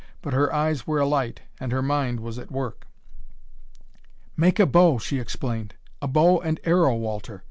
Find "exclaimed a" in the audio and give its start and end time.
5.19-6.07